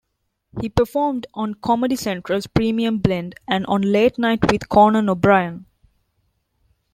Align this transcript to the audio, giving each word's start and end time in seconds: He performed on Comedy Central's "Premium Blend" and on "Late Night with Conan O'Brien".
He 0.59 0.67
performed 0.67 1.27
on 1.35 1.53
Comedy 1.53 1.95
Central's 1.95 2.47
"Premium 2.47 2.97
Blend" 2.97 3.35
and 3.47 3.67
on 3.67 3.83
"Late 3.83 4.17
Night 4.17 4.51
with 4.51 4.67
Conan 4.67 5.07
O'Brien". 5.07 5.67